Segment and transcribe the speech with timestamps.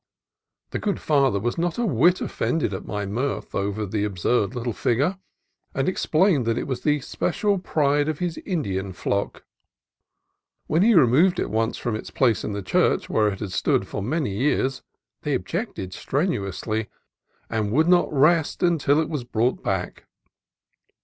[0.71, 4.73] The good Father was not a whit offended at my mirth over the absurd little
[4.73, 5.19] figure,
[5.75, 9.43] and explained that it was the special pride of his Indian flock.
[10.65, 13.87] When he removed it once from its place in the church, where it had stood
[13.87, 14.81] for many years,
[15.21, 16.87] they objected stren uously,
[17.47, 20.05] and would not rest until it was brought back.